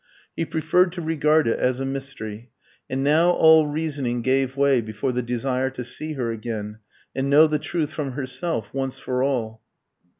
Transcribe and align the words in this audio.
He 0.35 0.45
preferred 0.45 0.91
to 0.93 1.01
regard 1.03 1.47
it 1.47 1.59
as 1.59 1.79
a 1.79 1.85
mystery. 1.85 2.49
And 2.89 3.03
now 3.03 3.29
all 3.29 3.67
reasoning 3.67 4.23
gave 4.23 4.57
way 4.57 4.81
before 4.81 5.11
the 5.11 5.21
desire 5.21 5.69
to 5.69 5.85
see 5.85 6.13
her 6.13 6.31
again, 6.31 6.79
and 7.15 7.29
know 7.29 7.45
the 7.45 7.59
truth 7.59 7.93
from 7.93 8.13
herself 8.13 8.73
once 8.73 8.97
for 8.97 9.21
all. 9.21 9.61